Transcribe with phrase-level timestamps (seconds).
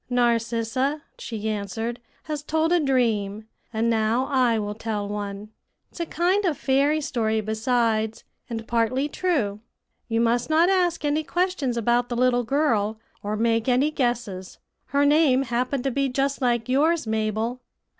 [0.09, 5.49] "Narcissa," she answered, "has told a dream, and now I will tell one.
[5.91, 9.59] It's a kind of fairy story besides, and partly true.
[10.07, 14.57] You must not ask any questions about the little girl, or make any guesses.
[14.87, 17.61] Her name happened to be just like yours, Mabel."